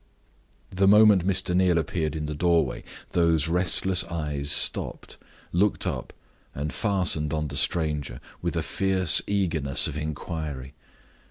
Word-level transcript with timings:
The 0.71 0.87
moment 0.87 1.27
Mr. 1.27 1.55
Neal 1.55 1.77
appeared 1.77 2.15
in 2.15 2.25
the 2.25 2.33
doorway, 2.33 2.83
those 3.11 3.47
restless 3.47 4.03
eyes 4.05 4.49
stopped, 4.49 5.17
looked 5.51 5.85
up, 5.85 6.11
and 6.55 6.73
fastened 6.73 7.33
on 7.33 7.49
the 7.49 7.55
stranger 7.55 8.19
with 8.41 8.55
a 8.55 8.63
fierce 8.63 9.21
eagerness 9.27 9.85
of 9.85 9.95
inquiry. 9.97 10.73